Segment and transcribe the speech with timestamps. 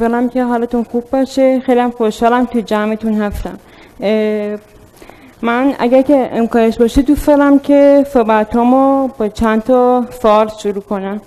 [0.00, 1.60] امیدوارم که حالتون خوب باشه.
[1.60, 3.58] خیلی هم خوشحالم تو جمعتون هستم.
[5.42, 11.20] من اگر که امکانش باشه دوست دارم که صحبتامو با چند تا فارس شروع کنم.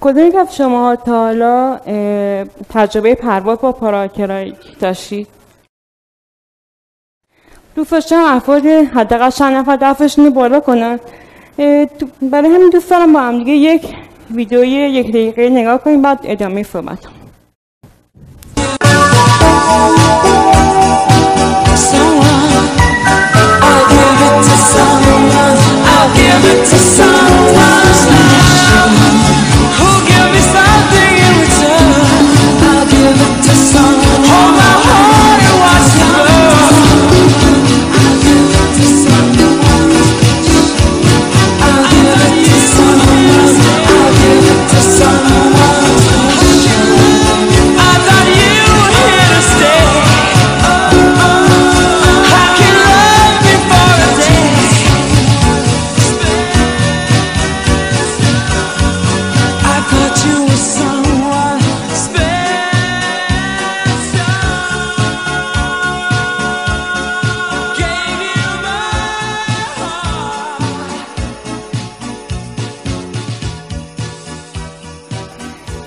[0.00, 1.78] کدوم یک شما تا حالا
[2.74, 5.28] تجربه پرواز با پاراکرای داشتید؟
[7.74, 10.98] دوست داشتم افراد حداقل چند نفر دفعشون بالا کنن.
[12.22, 13.94] برای همین دوست دارم با هم دیگه یک
[14.30, 16.62] ویدیوی یک دقیقه نگاه کنیم بعد ادامه
[19.66, 20.33] Oh.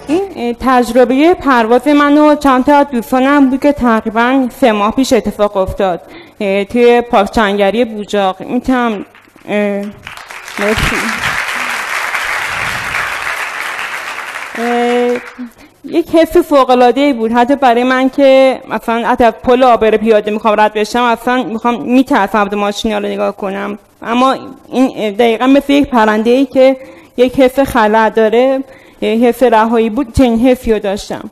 [0.07, 5.57] صحبت تجربه پرواز من و چند تا دوستانم بود که تقریبا سه ماه پیش اتفاق
[5.57, 6.01] افتاد.
[6.39, 9.05] توی پارک چنگری بوجاق می‌تونم
[15.85, 17.31] یک حس فوق بود.
[17.31, 22.45] حتی برای من که مثلا حتی پل آبر پیاده می‌خوام رد بشم اصلا می‌خوام میترسم
[22.45, 23.79] به ماشین رو نگاه کنم.
[24.01, 24.35] اما
[24.71, 26.77] این دقیقا مثل یک پرنده ای که
[27.17, 28.63] یک حس خلع داره.
[29.01, 31.29] حس رهایی بود چنین حسی رو داشتم.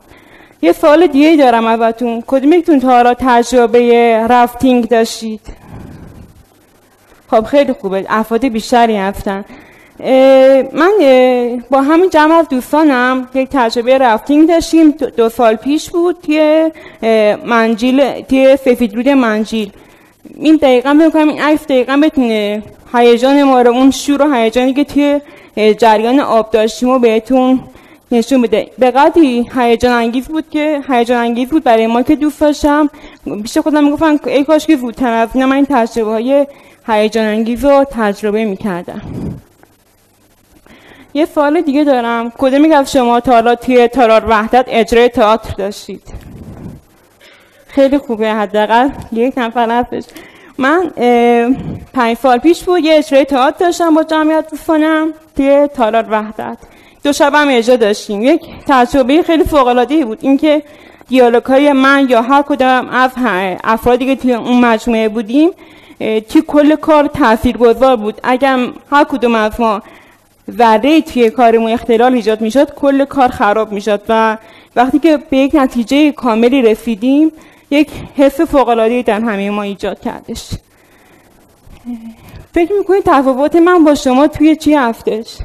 [0.62, 2.22] یه سوال دیگه دارم ازتون.
[2.26, 5.40] کدوم یکتون تا حالا تجربه رفتینگ داشتید؟
[7.30, 8.06] خب خیلی خوبه.
[8.08, 9.44] افراد بیشتری هستن.
[10.72, 10.92] من
[11.70, 14.90] با همین جمع از دوستانم یک تجربه رفتینگ داشتیم.
[14.90, 16.70] دو سال پیش بود توی
[17.44, 19.70] منجیل توی سفید منجیل.
[20.34, 22.62] این دقیقا بکنم این عکس دقیقا بتونه
[22.94, 25.20] هیجان ما رو اون شور و هیجانی که توی
[25.56, 27.60] جریان آب داشتیم و بهتون
[28.12, 32.40] نشون بده به قدری هیجان انگیز بود که هیجان انگیز بود برای ما که دوست
[32.40, 32.90] داشتم.
[33.24, 36.46] بیشتر خودم می‌گفتم ای کاش که زودتر از من این تجربه های
[36.86, 39.02] هیجان انگیز رو تجربه می‌کردم.
[41.14, 42.32] یه سوال دیگه دارم.
[42.38, 46.02] کدوم میگم شما تا حالا توی تارار وحدت اجرای تئاتر داشتید؟
[47.66, 50.04] خیلی خوبه حداقل یک نفر هستش.
[50.58, 50.90] من
[51.94, 55.12] پنج سال پیش بود یه اجرای تئاتر داشتم با جمعیت دوستانم.
[55.36, 56.58] توی تالار وحدت.
[57.04, 58.22] دو شب هم اجرا داشتیم.
[58.22, 60.18] یک تجربه خیلی فوق العاده بود.
[60.20, 60.62] اینکه
[61.08, 63.10] دیالوگ های من یا هر کدام از
[63.64, 65.50] افرادی که توی اون مجموعه بودیم
[65.98, 68.20] توی کل کار تاثیرگذار بود.
[68.22, 69.82] اگر هر کدوم از ما
[70.50, 74.36] ذره توی کارمون اختلال ایجاد می‌شد کل کار خراب می‌شد و
[74.76, 77.32] وقتی که به یک نتیجه کاملی رسیدیم
[77.70, 80.48] یک حس فوق العاده در همه ما ایجاد کردش.
[82.56, 85.38] فکر می‌کنید تفاوت من با شما توی چی هفتش؟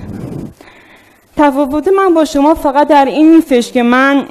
[1.38, 4.26] تفاوت من با شما فقط در این نیستش که من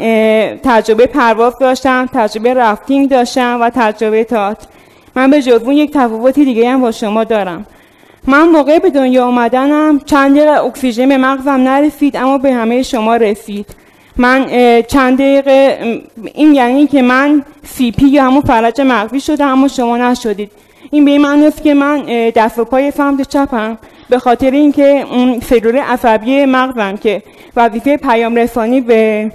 [0.64, 4.66] تجربه پرواز داشتم تجربه رفتینگ داشتم و تجربه تئاتر.
[5.14, 7.66] من به جز یک تفاوتی دیگه هم با شما دارم.
[8.26, 13.16] من موقع به دنیا آمدنم چند دقیقه اکسیژن به مغزم نرسید اما به همه شما
[13.16, 13.66] رسید.
[14.16, 14.46] من
[14.82, 15.78] چند دقیقه
[16.34, 20.50] این یعنی که من سی پی یا همون فرج مغزی شده اما شما نشدید.
[20.90, 22.02] این به معنی است که من
[22.34, 23.78] دست و پای سمت چپم.
[24.08, 27.22] به خاطر اینکه اون سلول عصبی مغزم که
[27.56, 29.32] وظیفه پیام رسانی به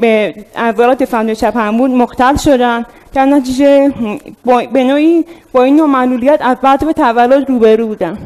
[0.00, 2.86] به عضلات سمت چپم بود مختل شدن.
[3.14, 3.92] در نتیجه
[4.72, 8.18] به نوعی با این نوع معلولیت از بعد به تولد روبرو بودم.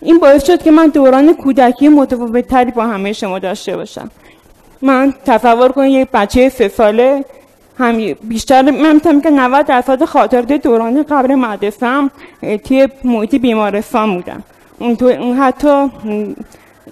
[0.00, 4.10] این باعث شد که من دوران کودکی متفاوت تری با همه شما داشته باشم.
[4.82, 7.24] من تصور کنید یک بچه سه ساله
[7.78, 12.10] هم بیشتر من می‌تونم که 90 درصد خاطرات دوران قبل مدرسه
[12.64, 14.42] توی محیط بیمارستان بودم.
[14.80, 15.90] اون حتی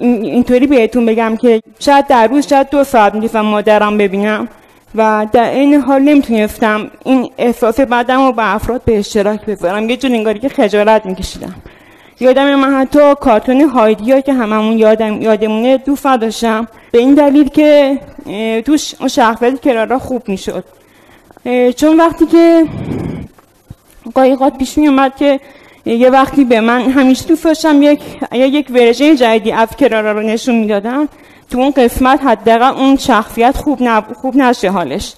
[0.01, 4.49] اینطوری بهتون بگم که شاید در روز شاید دو ساعت می‌تونم مادرم ببینم
[4.95, 9.91] و در این حال نمی‌تونستم این احساس بعدم رو به افراد به اشتراک بذارم.
[9.91, 11.55] یه جور انگاری که خجالت میکشیدم.
[12.21, 17.99] یادم من حتی کارتون هایدی که هممون یادم یادمونه دوست داشتم به این دلیل که
[18.67, 20.65] توش اون شخصیت کرارا خوب می‌شد.
[21.77, 22.65] چون وقتی که
[24.15, 25.41] قایقات پیش می اومد که
[25.87, 28.01] یه وقتی به من همیشه دوست داشتم یک
[28.33, 31.09] یک ورژن جدیدی از کرارا رو نشون می‌دادم
[31.51, 34.05] تو اون قسمت حداقل اون شخصیت خوب, نب...
[34.15, 35.15] خوب نشه حالش.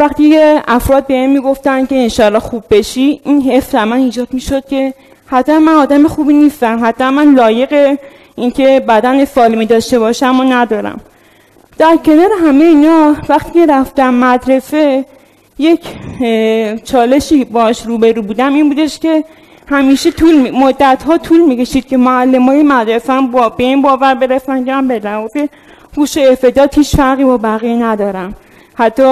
[0.00, 0.38] وقتی
[0.68, 4.94] افراد به می‌گفتن که انشالله خوب بشی این حس من ایجاد می‌شد که
[5.26, 7.98] حتی من آدم خوبی نیستم حتی من لایق
[8.36, 11.00] اینکه بدن سالمی داشته باشم و ندارم.
[11.78, 15.04] در کنار همه اینا وقتی رفتم مدرسه
[15.58, 15.80] یک
[16.84, 19.24] چالشی باش روبرو بودم این بودش که
[19.66, 24.64] همیشه طول مدت ها طول می‌کشید که معلم های مدرسه با به این باور برسن
[24.64, 25.30] که من به لحاظ
[25.96, 28.34] هوش افداد هیچ فرقی با بقیه ندارم.
[28.74, 29.02] حتی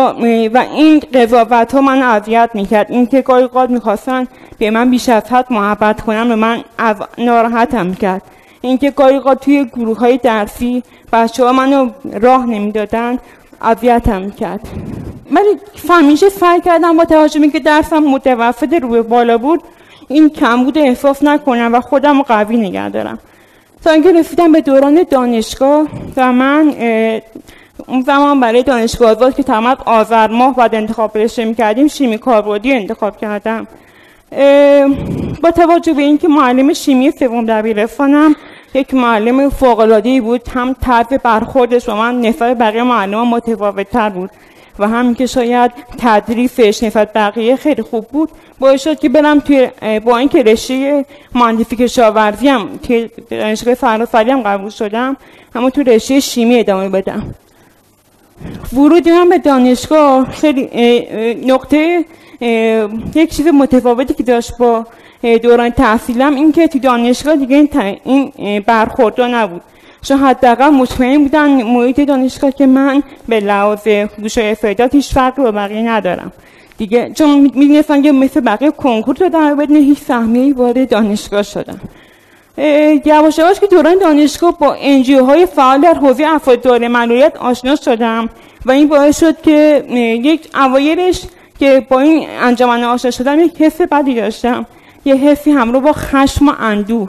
[0.49, 2.87] و این قضاوت ها من اذیت می‌کرد.
[2.91, 4.27] این که گاهی قاد می‌خواستن
[4.59, 6.65] به من بیش از حد محبت کنم به من
[7.19, 8.23] ناراحتم می‌کرد.
[8.61, 11.91] اینکه گاهی توی گروه های درسی بچه ها منو
[12.21, 13.19] راه نمی‌دادن
[13.63, 14.61] اذیتم می‌کرد
[15.33, 19.63] ولی فهمیشه سعی کردم با توجه که درسم متوسط رو به بالا بود
[20.09, 23.19] این کمبود احساس نکنم و خودم رو قوی نگه دارم.
[23.85, 25.87] تا اینکه رسیدم به دوران دانشگاه
[26.17, 26.75] و من
[27.87, 32.73] اون زمان برای دانشگاه آزاد که تمام آذر ماه بعد انتخاب رشته می‌کردیم شیمی کاربردی
[32.73, 33.67] انتخاب کردم.
[35.43, 38.35] با توجه به اینکه معلم شیمی سوم دبیرستانم
[38.75, 40.49] یک معلم فوق‌العاده‌ای بود.
[40.49, 44.31] هم طرز برخوردش با من نسبت بقیه معلم متفاوت‌تر بود.
[44.79, 48.31] و هم که شاید تدریسش نسبت بقیه خیلی خوب بود.
[48.59, 49.69] باعث شد که برم توی
[50.05, 55.17] با اینکه رشته مهندسی کشاورزی هم که دانشگاه فرانسوی هم قبول شدم
[55.55, 57.35] اما تو رشته شیمی ادامه بدم.
[58.73, 60.69] ورود من به دانشگاه خیلی
[61.47, 62.05] نقطه
[63.15, 64.87] یک چیز متفاوتی که داشت با
[65.23, 67.69] دوران تحصیلم این که تو دانشگاه دیگه
[68.05, 69.61] این برخوردها نبود.
[70.03, 73.89] چون حداقل مطمئن بودن محیط دانشگاه که من به لحاظ
[74.23, 76.33] گوش و افادات هیچ فرق رو بقیه ندارم.
[76.79, 81.81] دیگه چون می‌دونستن که مثل بقیه کنکور رو در بدن هیچ فهمیه وارد دانشگاه شدن
[83.05, 87.77] یواش یواش که دوران دانشگاه با انجیو های فعال در حوزه افراد داره معلولیت آشنا
[87.77, 88.29] شدم
[88.67, 89.85] و این باعث شد که
[90.25, 91.23] یک اوایرش
[91.59, 94.67] که با این انجمن آشنا شدم یک حس بدی داشتم.
[95.05, 97.09] یه حسی همراه با خشم و اندوه.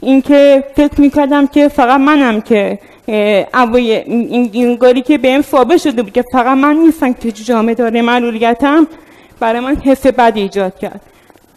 [0.00, 6.12] اینکه فکر می‌کردم که فقط منم که این, این گاری که بهم ثابت شده بود
[6.12, 8.86] که فقط من نیستم که جامعه داره معلولیتم
[9.40, 11.00] برای من حس بدی ایجاد کرد.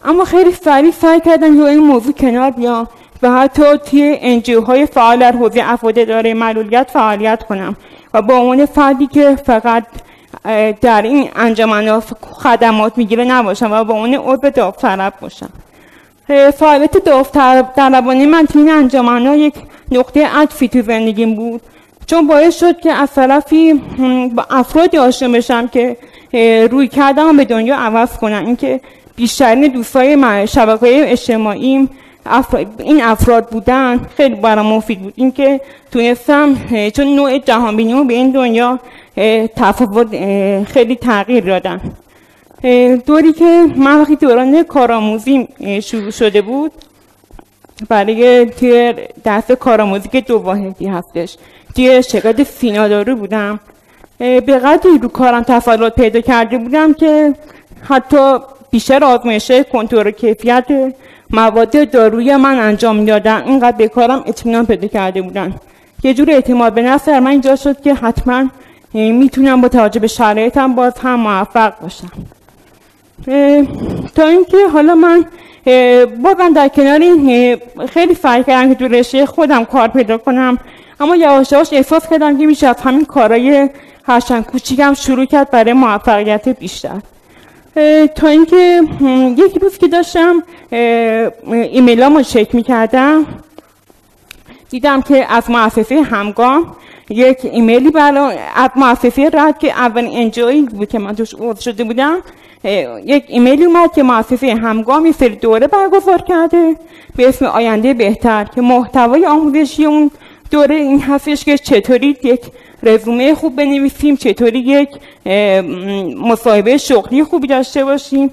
[0.04, 2.88] اما خیلی سریع سعی کردم که این موضوع کنار بیام
[3.22, 7.76] و حتی توی انجیو های فعال در حوزه افراد داره معلولیت فعالیت کنم
[8.14, 9.84] و با عنوان فردی که فقط
[10.80, 15.50] در این انجمن خدمات می‌گیره نباشم و با عنوان عضو داوطلب باشم.
[16.58, 18.90] فعالیت داوطلبانه من توی این
[19.26, 19.54] ها یک
[19.90, 21.60] نقطه عطفی تو زندگیم بود.
[22.06, 23.72] چون باعث شد که از طرفی
[24.34, 25.96] با افرادی آشنا بشم که
[26.70, 28.80] روی کردم به دنیا عوض کنم اینکه
[29.16, 31.88] بیشترین دوستای شبکه اجتماعی
[32.78, 35.12] این افراد بودن خیلی برام مفید بود.
[35.16, 35.60] اینکه
[35.92, 36.56] تونستم
[36.94, 38.78] چون نوع جهان بینیمو به این دنیا
[39.56, 40.08] تفاوت
[40.64, 41.80] خیلی تغییر دادن.
[43.06, 45.48] دوری که من وقتی دوران کارآموزی
[45.82, 46.72] شروع شده بود
[47.88, 48.94] برای توی
[49.24, 51.36] دست کارآموزی که دو واحدی هستش
[51.74, 53.60] توی شرکت فینادارو بودم.
[54.18, 57.34] به قدری رو کارم تفاوت پیدا کرده بودم که
[57.88, 58.38] حتی
[58.70, 60.66] بیشتر آزمایش کنترل کیفیت
[61.30, 63.42] مواد دارویی من انجام می‌دادن.
[63.42, 65.54] اینقدر به کارم اطمینان پیدا کرده بودن.
[66.04, 68.48] یه جور اعتماد به نفس من اینجا شد که حتما
[68.94, 72.10] می‌تونم با توجه به شرایطم باز هم موفق باشم.
[74.14, 75.24] تا اینکه حالا من
[76.22, 77.58] بازم در کنار این
[77.88, 80.58] خیلی سعی کردم که تو رشته خودم کار پیدا کنم.
[81.00, 83.70] اما یواش یواش احساس کردم که میشه از همین کارهای
[84.04, 87.00] هرچند کوچیکم شروع کرد برای موفقیت بیشتر.
[88.14, 88.82] تا اینکه
[89.36, 90.42] یک روز که داشتم
[91.52, 93.26] ایمیلامو چک می‌کردم.
[94.70, 96.76] دیدم که از مؤسسه همگام
[97.12, 98.36] یک ایمیلی برای
[98.76, 102.18] مؤسسه رد که اول انجایی بود که من توش عضو شده بودم.
[103.04, 106.76] یک ایمیل اومد که مؤسسه همگام یه سری دوره برگزار کرده.
[107.16, 110.10] به اسم آینده بهتر که محتوای آموزشی اون
[110.50, 112.40] دوره این هستش که چطوری یک
[112.82, 114.88] رزومه خوب بنویسیم چطوری یک
[116.16, 118.30] مصاحبه شغلی خوبی داشته باشیم.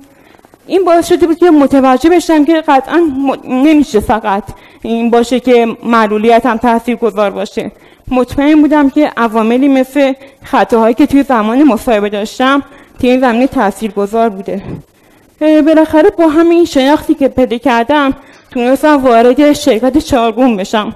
[0.68, 3.02] این باعث شده بود که متوجه بشم که قطعا
[3.48, 4.44] نمیشه فقط
[4.82, 7.72] این باشه که معلولیت هم تاثیر گذار باشه.
[8.12, 10.14] مطمئن بودم که عواملی مثل
[10.44, 12.64] خطاهایی که توی زمان مصاحبه داشتم
[13.00, 14.62] توی این زمینه تاثیر گذار بوده
[15.40, 18.14] بالاخره با همین شناختی که پیدا کردم
[18.52, 20.96] تونستم وارد شرکت چارگون بشم.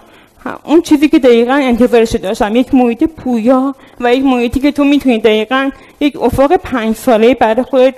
[0.64, 5.20] اون چیزی که دقیقا انتظارش داشتم یک محیط پویا و یک محیطی که تو می‌تونی
[5.20, 7.94] دقیقا یک افق پنج ساله برای خود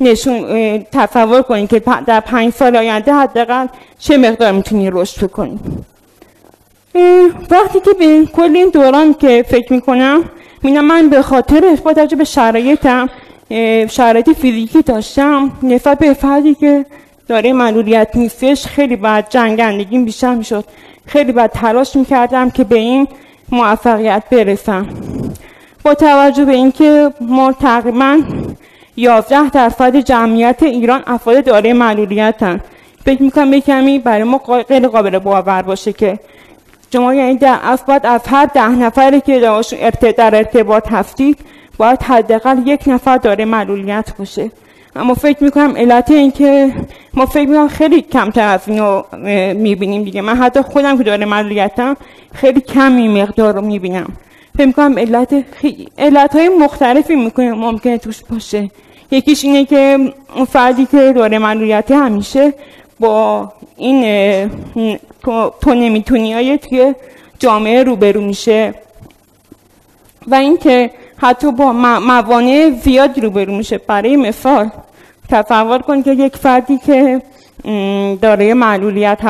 [0.00, 0.44] نشون
[0.92, 3.66] تصور کنی که در پنج سال آینده حداقل
[3.98, 5.58] چه مقدار می‌تونی رشد کنی
[7.50, 10.24] وقتی که به کل این دوران که فکر می‌کنم
[10.62, 13.08] میدم من به خاطر با توجه به شرایطم
[13.90, 16.86] شرایط فیزیکی داشتم نسبت به فردی که
[17.28, 20.64] داره معلولیت نیستش خیلی بعد جنگندگیم بیشتر می‌شد.
[21.06, 23.08] خیلی بعد تلاش می‌کردم که به این
[23.52, 24.86] موفقیت برسم.
[25.84, 28.20] با توجه به اینکه ما تقریبا
[28.96, 32.60] 11 درصد جمعیت ایران افراد دارای معلولیتن
[33.04, 36.18] فکر می‌کنم به کمی برای ما غیر قابل باور باشه که
[36.94, 39.40] شما یعنی در باید از هر ده نفری که
[40.16, 41.38] در ارتباط هستید
[41.78, 44.50] باید حداقل یک نفر داره معلولیت باشه.
[44.96, 46.72] اما فکر می‌کنم علت این که
[47.14, 49.02] ما فکر می‌کنم خیلی کمتر از اینو
[49.54, 50.20] می‌بینیم دیگه.
[50.20, 51.96] من حتی خودم که داره معلولیتم
[52.34, 54.08] خیلی کم این مقدار رو می‌بینم.
[54.56, 55.44] فکر می‌کنم علت
[55.98, 58.70] علت های مختلفی می‌کنه ممکنه توش باشه.
[59.10, 62.54] یکیش اینه که اون فردی که داره معلولیت همیشه
[63.00, 64.50] با این
[65.22, 66.94] تو, تو نمی‌تونی های توی
[67.38, 68.74] جامعه روبرو میشه.
[70.26, 74.70] و اینکه حتی با موانع زیاد روبرو میشه برای مثال
[75.30, 77.22] تصور کن که یک فردی که
[78.22, 79.20] دارای معلولیت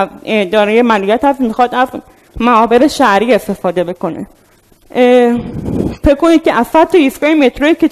[0.51, 1.89] دارای معلولیت هست می‌خواد از
[2.41, 4.27] معابر شهری استفاده بکنه.
[6.05, 7.89] فکر که از تا ایستگاه متروی که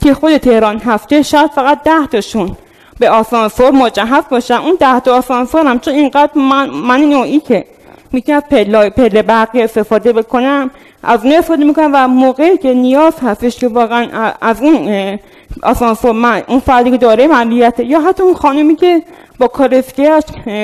[0.00, 2.56] توی خود تهران هفته شاید فقط ده تاشون
[2.98, 4.54] به آسانسور مجهز باشن.
[4.54, 7.64] اون ده تا آسانسور هم چون اینقدر من, من نوعی که
[8.12, 10.70] می‌تونم پله پله برقی استفاده بکنم
[11.02, 15.18] از اون استفاده می‌کنم و موقعی که نیاز هستش که واقعا از اون
[15.62, 19.02] آسانسور من اون فردی که داره ملیت یا حتی اون خانمی که
[19.38, 20.20] با کالسکه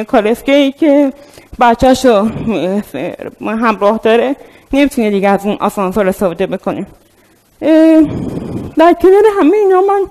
[0.09, 1.13] کالسکه که
[1.61, 2.29] بچهش رو
[3.47, 4.37] همراه داره
[4.73, 6.87] نمی‌تونه دیگه از اون آسانسور استفاده بکنه.
[8.77, 10.07] در کنار همه اینا من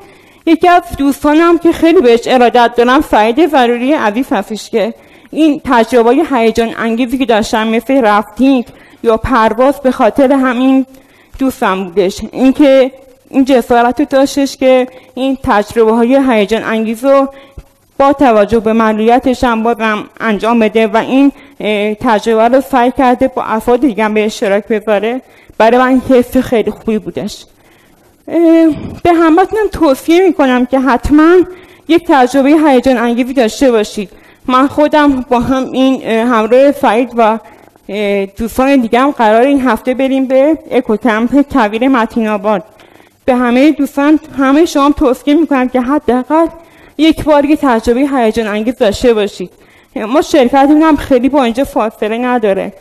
[0.49, 4.93] یکی از دوستانم که خیلی بهش ارادت دارم سعید ضروری عزیز هستش که
[5.31, 8.65] این تجربه هیجان انگیزی که داشتم مثل رفتینگ
[9.03, 10.85] یا پرواز به خاطر همین
[11.39, 12.21] دوستم بودش.
[12.31, 12.91] اینکه
[13.29, 17.29] این جسارت رو داشتش که این تجربه های هیجان انگیز رو
[17.97, 21.31] با توجه به معلولیتش هم بازم انجام بده و این
[22.01, 25.21] تجربه رو سعی کرده با افراد دیگه به اشتراک بذاره.
[25.57, 27.45] برای من حس خیلی خوبی بودش.
[29.03, 31.35] به همتونم توصیه می‌کنم که حتما
[31.87, 34.09] یک تجربه هیجان انگیزی داشته باشید.
[34.47, 37.39] من خودم با هم این همراه فرید و
[38.37, 42.63] دوستان دیگه هم قرار این هفته بریم به اکوکمپ کویر متین آباد
[43.25, 46.47] به همه دوستان همه شما توصیه می‌کنم که حداقل
[46.97, 49.51] یک بار یه تجربه هیجان انگیز داشته باشید.
[49.95, 52.73] ما شرکت هم خیلی با اینجا فاصله نداره.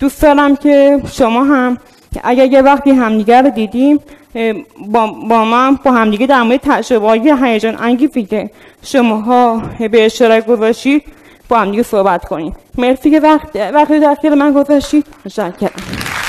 [0.00, 1.78] دوست دارم که شما هم
[2.24, 4.00] اگر یه وقتی همدیگه رو دیدیم
[4.88, 8.50] با, با من با همدیگه در مورد تجربه های هیجان انگیزی که
[8.82, 11.02] شماها به اشتراک گذاشتید
[11.48, 15.06] با همدیگه صحبت کنیم مرسی که وقت وقتی در من گذاشتید.
[15.24, 16.25] متشکرم.